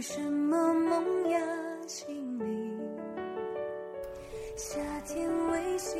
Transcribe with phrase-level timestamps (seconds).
[0.00, 1.38] 什么萌芽
[1.86, 2.08] 心
[2.38, 2.44] 里？
[4.56, 5.98] 夏天微细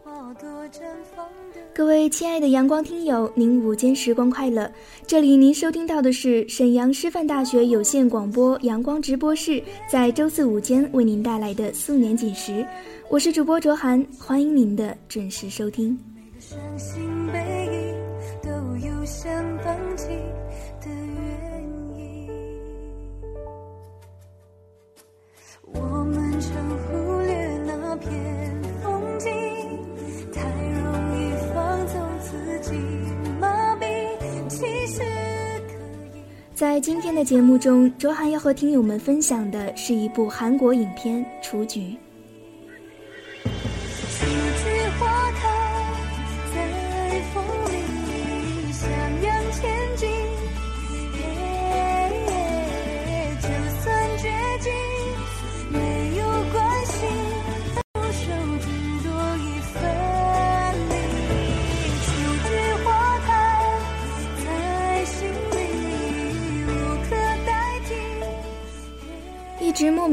[0.00, 0.82] 花朵绽
[1.16, 1.60] 放的。
[1.74, 4.70] 各位亲爱的阳光听友，您午间时光快乐！
[5.04, 12.64] 这里您收听到的是沈阳师范大学有线广播阳光直播室，在周四午间为您带来的素年锦时，
[13.10, 15.98] 我是主播卓涵，欢迎您的准时收听。
[16.14, 17.96] 每个伤心背影
[18.44, 19.28] 都有想
[19.58, 20.06] 放弃
[36.54, 41.80] 在今天的节目中，卓涵要和听友们分享的是一部韩国影片《雏菊》。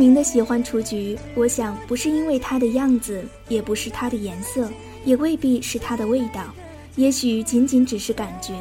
[0.01, 0.11] 明。
[0.11, 4.69] 的喜欢雏菊，我想不是因为它的样子，也不是它的颜色，
[5.05, 6.53] 也未必是它的味道，
[6.97, 8.53] 也许仅仅只是感觉，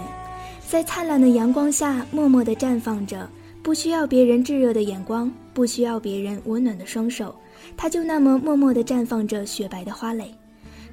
[0.69, 3.29] 在灿烂的阳光下默默地绽放着，
[3.65, 7.35] 不需要别人炙热的眼光，不需要别人温暖的双手，
[7.77, 10.33] 它就那么默默地绽放着雪白的花蕾。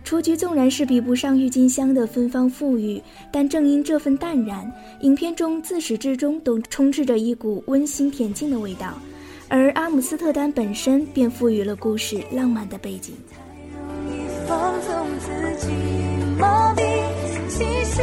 [0.04, 3.00] 雏菊纵然是比不上郁金香的芬芳馥郁，
[3.32, 9.00] 但正因这份淡然，影片中自始至终都充斥着一股温馨恬静的味道。
[9.50, 13.16] 而阿姆斯特丹本身便赋予了故事浪漫的背景。
[17.50, 18.02] 其实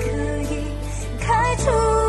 [0.00, 0.10] 可
[0.42, 0.64] 以
[1.18, 2.01] 开出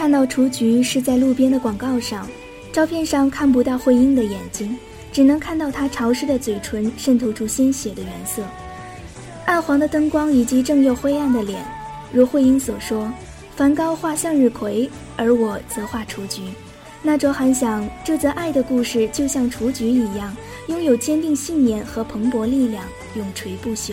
[0.00, 2.26] 看到雏菊是在路边的广告上，
[2.72, 4.74] 照片上看不到慧英的眼睛，
[5.12, 8.42] 只能看到她潮湿的嘴唇渗透出鲜血的原色，
[9.44, 11.62] 暗黄的灯光以及正又灰暗的脸。
[12.10, 13.12] 如慧英所说，
[13.54, 14.88] 梵高画向日葵，
[15.18, 16.40] 而我则画雏菊。
[17.02, 20.34] 那卓涵想，这则爱的故事就像雏菊一样，
[20.68, 22.82] 拥有坚定信念和蓬勃力量，
[23.16, 23.92] 永垂不朽。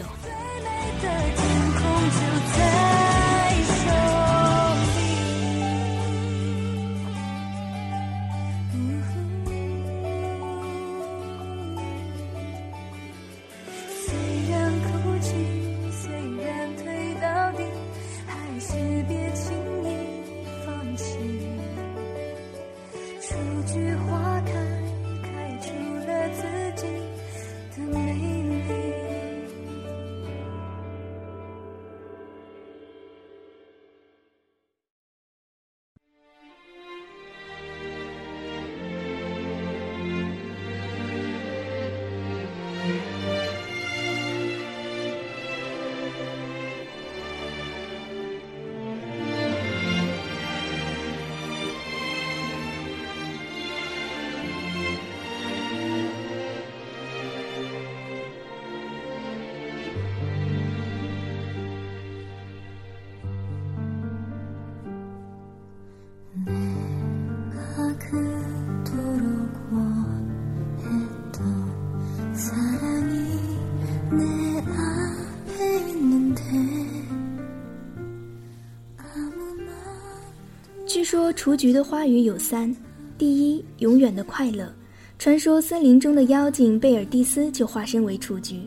[81.37, 82.75] 雏菊的花语有三：
[83.15, 84.73] 第一，永远的快乐。
[85.19, 88.61] 传说森林中的妖精贝尔蒂斯就化身为雏菊。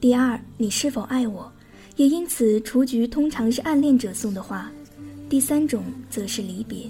[0.00, 1.52] 第二，你是否爱我？
[1.96, 4.70] 也因此，雏菊通常是暗恋者送的花。
[5.28, 6.86] 第三种则是离别。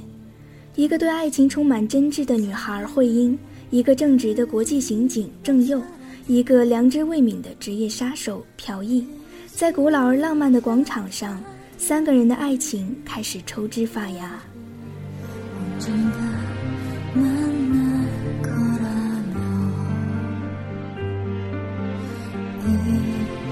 [0.75, 3.37] 一个对爱情充满真挚的女孩慧英，
[3.71, 5.81] 一个正直的国际刑警郑佑，
[6.27, 9.03] 一个良知未泯的职业杀手朴义，
[9.47, 11.43] 在古老而浪漫的广场上，
[11.79, 14.39] 三个人的爱情开始抽枝发芽。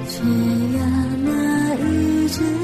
[0.05, 0.85] 이제야
[1.25, 2.64] 나 이제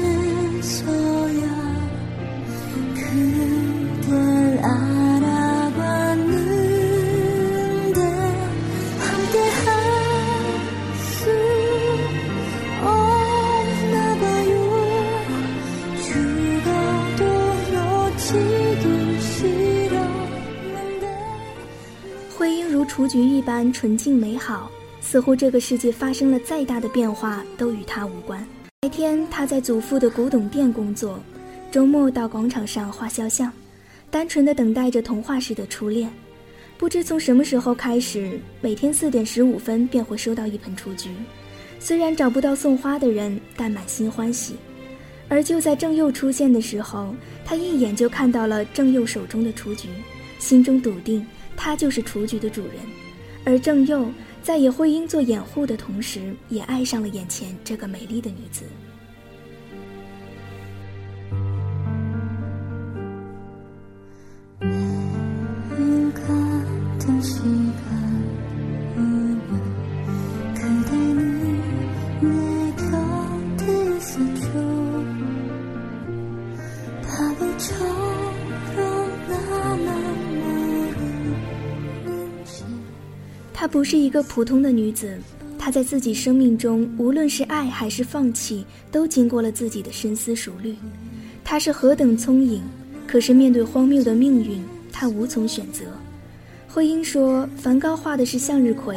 [23.61, 24.71] 般纯净美好，
[25.01, 28.43] 似乎这个世界发生了再大的变化都与他无关。
[28.79, 31.19] 白天他在祖父的古董店工作，
[31.69, 33.53] 周末到广场上画肖像，
[34.09, 36.11] 单纯的等待着童话式的初恋。
[36.75, 41.11] 不知从什么时候开始，每天四点十五分便会收到一盆雏菊。
[41.79, 44.55] 虽然找不到送花的人，但满心欢喜。
[45.29, 47.13] 而就在郑佑出现的时候，
[47.45, 49.87] 他一眼就看到了郑佑手中的雏菊，
[50.39, 51.23] 心中笃定
[51.55, 52.77] 他就是雏菊的主人。
[53.43, 54.07] 而郑佑
[54.43, 58.63] 在以慧英做掩护的同时，也爱上了眼前这个美丽的女子。
[83.81, 85.17] 不是一个普通的女子，
[85.57, 90.75] 她在自己生命中，无论是爱还是放弃，都经过了自己的深思熟虑。
[91.43, 92.61] 她是何等聪颖，
[93.07, 95.85] 可是面对荒谬的命运，她无从选择。
[96.67, 98.95] 慧英说：“梵高画的是向日葵，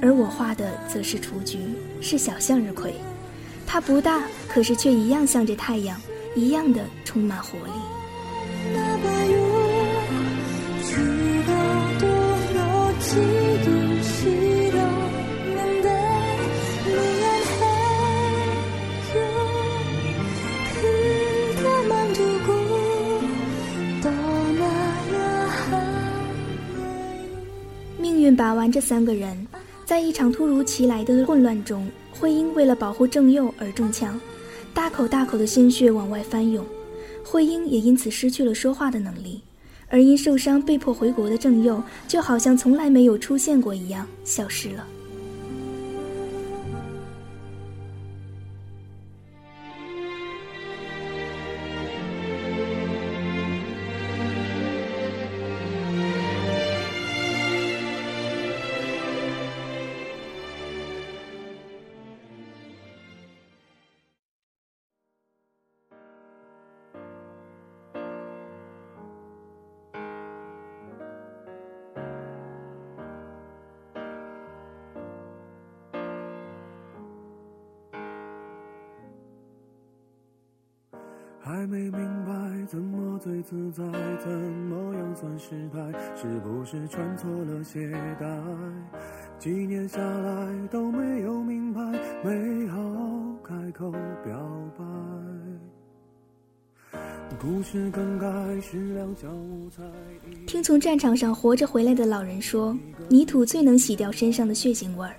[0.00, 1.58] 而我画的则是雏菊，
[2.00, 2.94] 是小向日葵。
[3.66, 6.00] 它不大，可是却一样向着太阳，
[6.34, 7.72] 一样的充满活力。”
[28.22, 29.46] 运把玩这三个人，
[29.84, 34.18] 在一场突如其来的混乱中，慧英为了保护正佑而中枪，
[34.72, 36.64] 大口大口的鲜血往外翻涌，
[37.24, 39.42] 慧英也因此失去了说话的能力。
[39.88, 44.86] 而因受伤被迫回国的正佑，就好像从来没有出现过一样，消失了。
[81.62, 81.92] 还没明
[82.26, 83.84] 白怎么最自在，
[84.18, 85.78] 怎么样算失败？
[86.16, 87.88] 是不是穿错了鞋
[88.18, 88.26] 带？
[89.38, 91.80] 几年下来都没有明白，
[92.24, 92.76] 没好
[93.44, 93.92] 开口
[94.24, 94.36] 表
[94.76, 94.84] 白。
[97.38, 98.26] 故事更改
[98.60, 99.84] 是两小无猜。
[100.48, 102.76] 听从战场上活着回来的老人说，
[103.08, 105.14] 泥土最能洗掉身上的血腥味儿。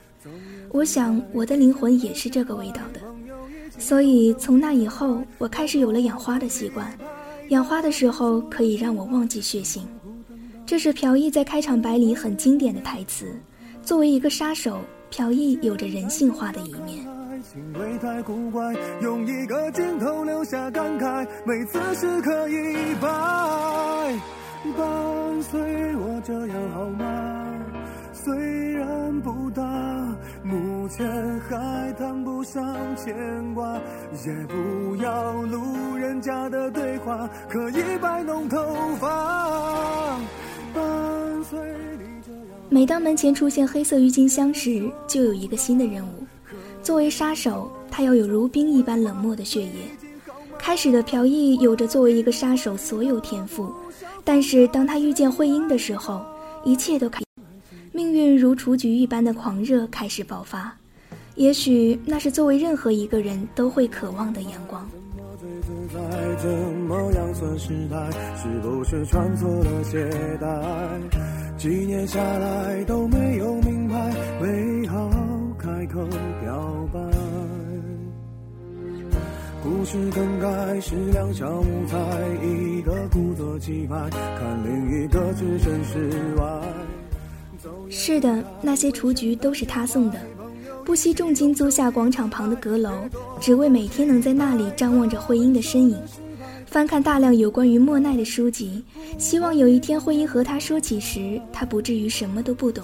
[0.72, 3.00] 我想，我的灵魂也是这个味道的。
[3.78, 6.92] 所以从那以后，我开始有了养花的习惯。
[7.50, 9.82] 养花的时候可以让我忘记血腥，
[10.66, 13.36] 这是朴义在开场白里很经典的台词。
[13.84, 14.80] 作为一个杀手，
[15.12, 17.06] 朴义有着人性化的一面。
[17.44, 23.10] 行为太古怪，用一个镜头留下感慨，每次是可以白，
[24.78, 25.60] 伴随
[25.98, 27.60] 我这样好吗？
[28.14, 29.62] 虽然不大，
[30.44, 31.08] 目前
[31.50, 32.62] 还谈不上
[32.98, 33.76] 牵挂，
[34.26, 38.58] 也不要路人甲的对话，可以摆弄头
[39.00, 40.20] 发。
[42.70, 46.26] 每当门前出现黑色郁金香时，就有一个新的任务。
[46.82, 49.70] 作为杀手，他要有如冰一般冷漠的血液。
[50.60, 53.72] 开始的朴义有着作为一个杀手所有天赋，
[54.26, 56.22] 但是当他遇见慧英的时候，
[56.66, 57.23] 一切都开。
[58.14, 60.72] 运如雏菊一般的狂热开始爆发，
[61.36, 64.88] 也许那是作为任何一个人都会渴望的阳光。
[66.38, 68.12] 怎么样算失败？
[68.36, 70.48] 是不是穿错了鞋带？
[71.58, 75.10] 几年下来都没有明白，没好
[75.58, 76.06] 开口
[76.42, 77.00] 表白。
[79.64, 81.98] 故事更改是两小无猜，
[82.44, 86.44] 一个故作气派，看另一个置身事外。
[87.90, 90.20] 是的，那些雏菊都是他送的，
[90.84, 92.92] 不惜重金租下广场旁的阁楼，
[93.40, 95.98] 只为每天能在那里张望着慧英的身影，
[96.66, 98.84] 翻看大量有关于莫奈的书籍，
[99.18, 102.84] 希望有一天慧英和他说起时，他不至于什么都不懂。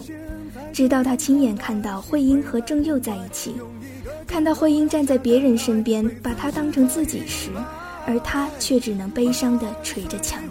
[0.71, 3.55] 直到他亲眼看到慧英和郑佑在一起，
[4.27, 7.49] 看到慧英站在别人身边，把他当成自己时，
[8.05, 10.41] 而他却只能悲伤地捶着墙。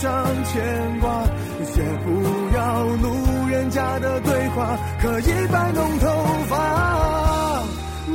[0.00, 1.24] 上牵挂，
[1.74, 6.06] 也不要路人甲的对话，可以摆弄头
[6.48, 7.62] 发，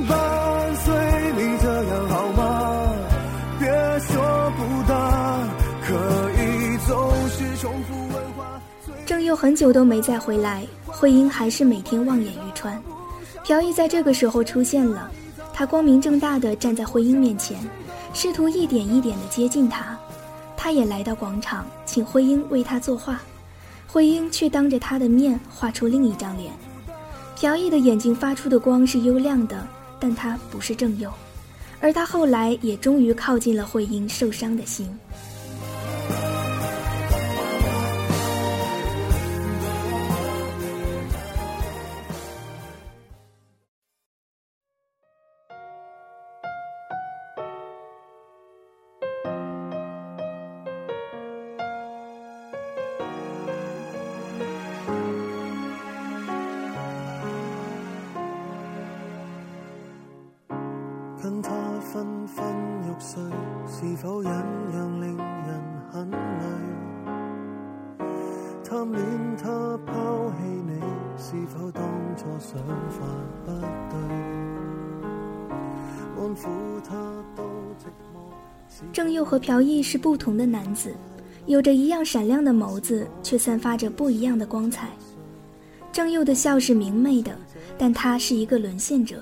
[0.07, 0.93] 伴随
[1.35, 2.87] 你这样好吗？
[3.59, 3.67] 别
[3.99, 5.39] 说不答，
[5.87, 5.93] 可
[6.41, 8.61] 以总是重复问话。
[9.05, 12.81] 郑佑很久都没再回来，慧英还是每天望眼欲穿。
[13.43, 15.09] 朴义在这个时候出现了，
[15.51, 17.57] 他光明正大的站在慧英面前，
[18.13, 19.97] 试图一点一点的接近她。
[20.63, 23.19] 他也来到广场，请慧英为他作画，
[23.87, 26.53] 慧英却当着他的面画出另一张脸。
[27.35, 29.67] 朴义的眼睛发出的光是幽亮的，
[29.99, 31.11] 但他不是正佑，
[31.79, 34.87] 而他后来也终于靠近了慧英受伤的心。
[62.01, 62.43] 昏昏
[62.81, 63.21] 欲睡，
[63.67, 64.31] 是否忍
[64.73, 66.17] 让令人很累？
[68.63, 69.03] 贪恋
[69.37, 70.79] 他抛弃你，
[71.15, 71.83] 是否当
[72.17, 72.57] 初想
[72.89, 73.05] 法
[73.45, 73.51] 不
[73.91, 73.99] 对？
[76.17, 76.47] 安抚
[76.83, 76.95] 他
[77.35, 77.43] 都
[77.77, 78.17] 寂寞。
[78.91, 80.95] 郑佑和朴义是不同的男子，
[81.45, 84.87] 有着一样闪亮的眸子，却散发着不一样的光彩。
[85.91, 87.37] 郑佑的笑是明媚的，
[87.77, 89.21] 但他是一个沦陷者，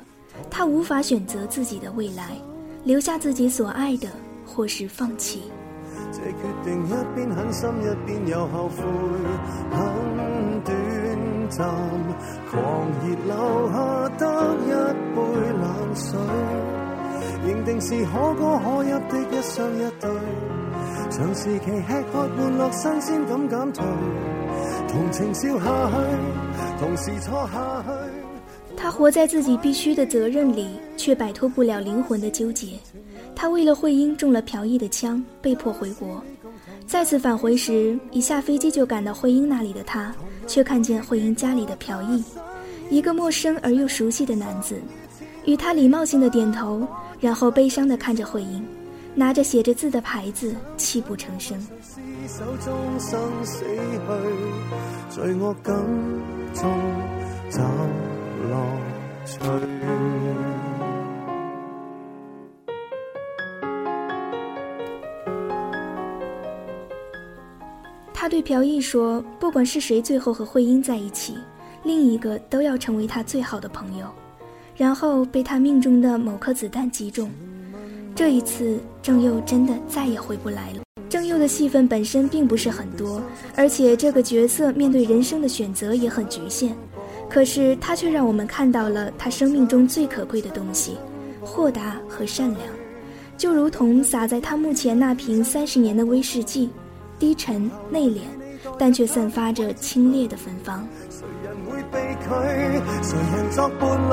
[0.50, 2.38] 他无法选择自己的未来，
[2.84, 4.08] 留下自己所爱的，
[4.46, 5.44] 或是放弃。
[6.12, 8.84] 这决定一边狠心一边又后悔，
[9.70, 10.76] 很短
[11.50, 11.68] 暂，
[12.50, 14.24] 狂热留下得
[14.66, 14.70] 一
[15.14, 15.18] 杯
[15.62, 16.20] 冷水，
[17.46, 20.10] 认定是可歌可泣的一双一对，
[21.12, 23.86] 长时期吃喝玩乐新鲜感减退，
[24.88, 25.96] 同情笑下去，
[26.80, 27.99] 同时错下去。
[28.82, 32.80] 他活在自己必须的责任里，却摆脱不了灵魂的纠结。
[33.36, 36.24] 他为了慧英中了朴义的枪，被迫回国。
[36.88, 40.16] 再次返回时，一下飞机就赶到慧英那里的他，
[40.48, 42.24] 却看见慧英家里的朴义，
[42.90, 44.82] 一个陌生而又熟悉的男子，
[45.44, 46.88] 与他礼貌性的点头，
[47.20, 48.66] 然后悲伤的看着慧英，
[49.14, 51.60] 拿着写着字的牌子，泣不成声。
[52.26, 55.76] 厮守终生死去，罪恶感
[56.54, 56.72] 中
[68.14, 71.36] 他对朴义说：“不管是谁最后和慧英在一起，
[71.84, 74.06] 另一个都要成为他最好的朋友。”
[74.76, 77.30] 然后被他命中的某颗子弹击中。
[78.16, 80.82] 这一次，郑佑真的再也回不来了。
[81.10, 83.22] 郑佑的戏份本身并不是很多，
[83.56, 86.76] 而且这个角色面对人生的选择也很局限。
[87.30, 90.98] 可是他却让我们看到了他生命中最可贵的东西——
[91.40, 92.62] 豁达和善良，
[93.38, 96.70] 就如同洒在他目前那瓶三十年的威士忌。
[97.20, 98.22] 低沉内敛，
[98.78, 100.88] 但却散发着清冽的芬芳。
[101.44, 102.28] 人会被拒？
[103.04, 104.12] 谁人作伴侣？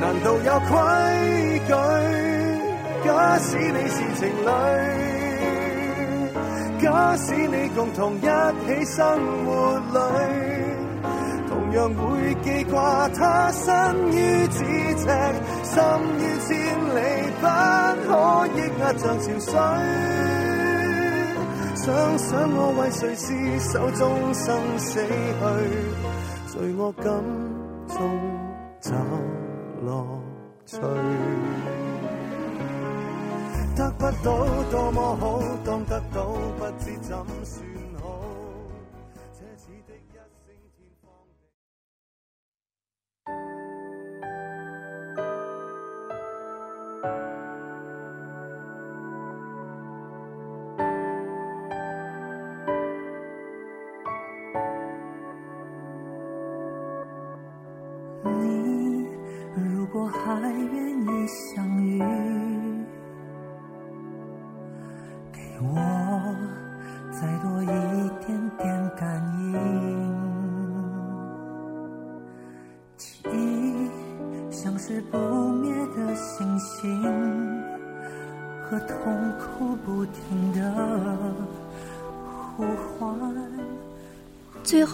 [0.00, 1.72] 难道有规矩？
[3.04, 4.48] 假使你是情侣，
[6.80, 9.04] 假使你共同一起生
[9.44, 9.98] 活里，
[11.90, 13.72] 会记挂他身
[14.12, 14.52] 於咫
[14.96, 15.04] 尺，
[15.64, 15.82] 心
[16.18, 16.50] 於千
[16.94, 16.98] 里，
[17.40, 17.44] 不
[18.06, 18.10] 可
[18.54, 19.52] 抑壓像潮水。
[21.76, 21.84] 想
[22.18, 23.26] 想我為誰厮
[23.60, 24.00] 守終
[24.32, 24.44] 生
[24.78, 25.42] 死去，
[26.46, 27.04] 罪惡感
[27.88, 27.98] 中
[28.80, 28.90] 找
[29.84, 29.88] 樂
[30.64, 30.78] 趣。
[33.76, 34.26] 得不到
[34.70, 36.24] 多麼好，當得到
[36.58, 37.10] 不知怎
[37.44, 37.73] 算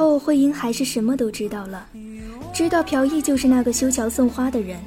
[0.01, 1.87] 后，慧英还是什么都知道了，
[2.55, 4.81] 知道朴义就是那个修桥送花的人，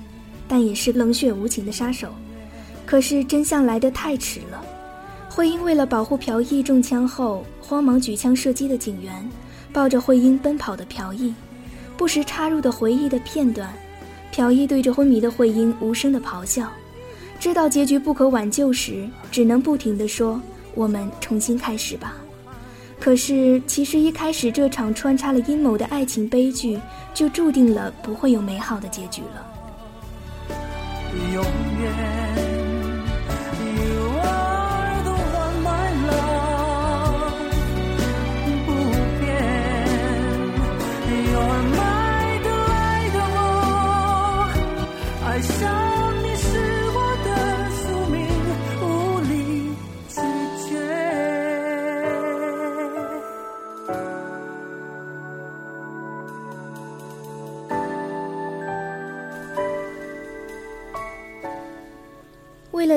[0.48, 2.08] 但也是冷血无情的杀手。
[2.84, 4.66] 可是真相来得太迟了。
[5.30, 9.14] 慧英为了保护朴义中枪后慌忙举枪射击的警员，
[9.72, 11.32] 抱着慧英奔跑的朴义，
[11.96, 13.72] 不时插入的回忆的片段，
[14.32, 16.68] 朴义对着昏迷的慧英无声的咆哮，
[17.40, 20.42] 知道结局不可挽救时，只能不停地说
[20.74, 22.16] ：“我们重新开始吧。”
[23.04, 26.80] 可是，其实一开始这场穿插了阴谋的爱情悲剧，
[27.14, 29.46] 就注定了不会有美好的结局了。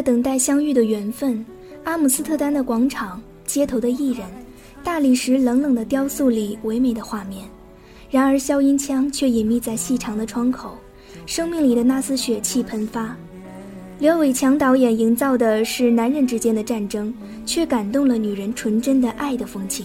[0.07, 1.45] 等待相遇的缘分，
[1.83, 4.25] 阿姆斯特丹的广场、街头的艺人、
[4.85, 7.45] 大理石冷冷的雕塑里唯美的画面。
[8.09, 10.79] 然而，消音枪却隐秘在细长的窗口，
[11.27, 13.17] 生命里的那丝血气喷发。
[13.99, 17.13] 刘伟强导演营造的是男人之间的战争，
[17.45, 19.85] 却感动了女人纯真的爱的风情。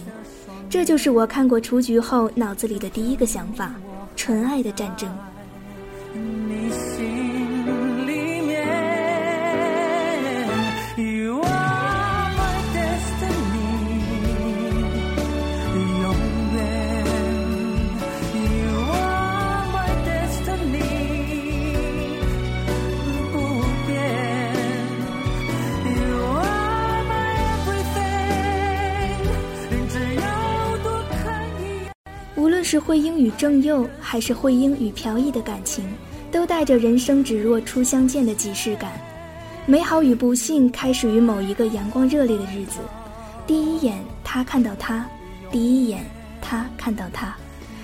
[0.70, 3.74] 这就是我看过《雏菊》后脑子里的第一个想法：
[4.14, 5.12] 纯爱的战争。
[32.62, 35.84] 论是慧英与郑佑，还是慧英与朴义的感情，
[36.30, 38.92] 都带着人生只若初相见的即视感。
[39.66, 42.78] 美好与不幸开始于某一个阳光热烈的日子，
[43.48, 45.04] 第一眼他看到她，
[45.50, 46.04] 第一眼
[46.40, 47.34] 他看到她。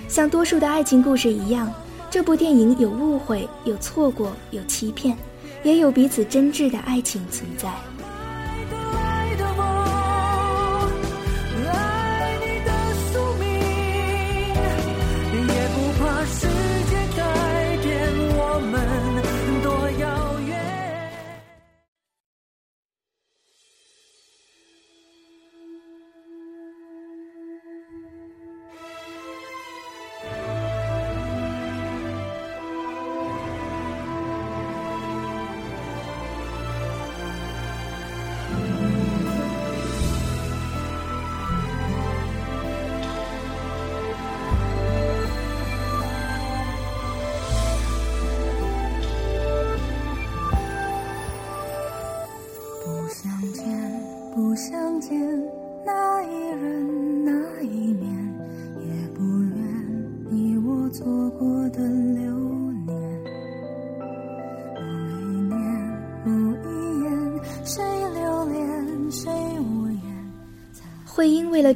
[0.07, 1.69] 像多数的爱情故事一样，
[2.09, 5.13] 这部电影有误会，有错过，有欺骗，
[5.61, 7.69] 也有彼此真挚的爱情存在。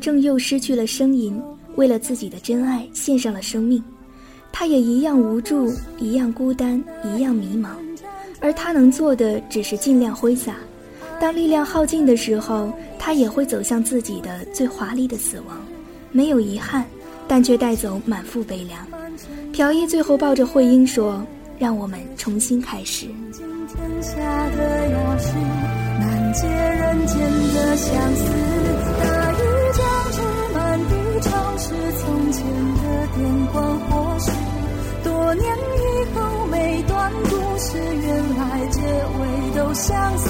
[0.04, 1.42] 正又失去了声音，
[1.78, 3.82] 为了自己的真爱献上了生命。
[4.52, 7.70] 他也一样无助，一样孤单，一样迷茫。
[8.42, 10.56] 而他能做的只是尽量挥洒。
[11.22, 15.56] 当力量耗尽的时候，他也会走向自己的最华丽的死亡，
[16.12, 16.84] 没有遗憾，
[17.26, 18.86] 但却带走满腹悲凉。
[19.54, 21.26] 朴一最后抱着慧英说
[21.58, 23.06] ：“让我们重新开始。”
[23.72, 25.34] 天下的要事，
[25.98, 27.18] 难解人间
[27.56, 28.63] 的相思。
[35.34, 38.86] 多年以后，每段故事原来结尾
[39.58, 40.30] 都相似。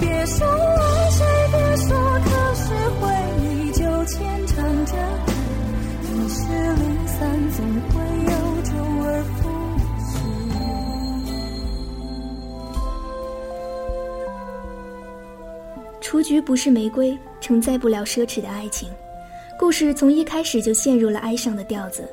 [0.00, 2.64] 别说爱谁，别说，可是
[2.98, 4.92] 回忆就牵缠着。
[6.02, 7.94] 一时离散，总会
[8.24, 8.32] 有
[8.64, 8.70] 周
[9.04, 9.46] 而复
[10.00, 10.12] 始。
[16.00, 18.88] 雏菊不是玫瑰，承载不了奢侈的爱情。
[19.56, 22.08] 故事从一开始就陷入了哀伤的调子，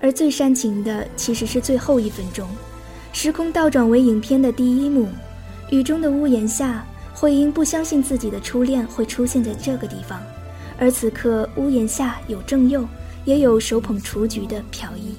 [0.00, 2.48] 而最煽情的其实是最后一分钟，
[3.12, 5.08] 时空倒转为影片的第一幕。
[5.70, 10.20] 雨中的屋檐下，慧英不相信自己的初恋会出现在这个地方，
[10.78, 12.86] 而此刻屋檐下有正佑，
[13.24, 15.14] 也有手捧雏菊的朴一。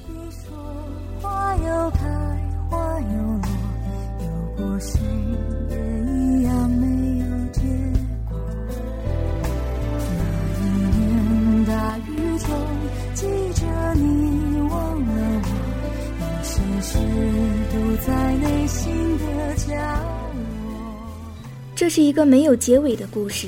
[21.94, 23.46] 是一个没有结尾的故事，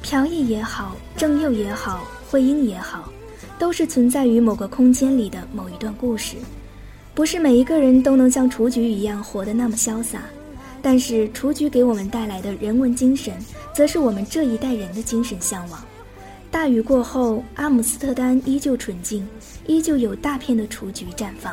[0.00, 3.12] 朴义也好，正佑也好，慧英也好，
[3.58, 6.36] 都是存在于某个空间里的某一段故事。
[7.16, 10.22] 不是每一个人都能像雏菊一样活得那么潇洒，
[10.80, 13.34] 但是雏菊给我们带来的人文精神，
[13.74, 15.84] 则是我们这一代人的精神向往。
[16.48, 19.26] 大雨过后，阿姆斯特丹依旧纯净，
[19.66, 21.52] 依旧有大片的雏菊绽放。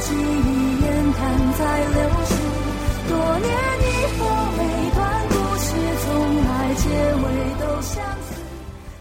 [0.00, 2.34] 记忆眼看在流逝。
[3.08, 3.48] 多年
[3.80, 3.84] 以
[4.18, 4.20] 后，
[4.56, 4.60] 每
[4.94, 5.66] 段故事
[6.04, 6.06] 从
[6.44, 6.82] 来结
[7.14, 7.24] 尾
[7.58, 8.28] 都相似。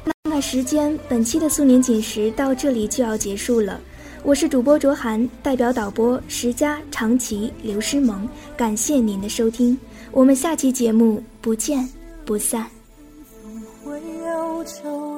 [0.05, 3.79] 那看时间，本期的素年锦时到这里就要结束了。
[4.23, 9.77] 我是主播卓涵，代表导播石佳、长崎、刘诗萌，感谢您的收听，
[10.11, 11.87] 我们下期节目不见
[12.25, 12.65] 不散。
[13.83, 13.93] 会
[14.25, 15.16] 忧愁。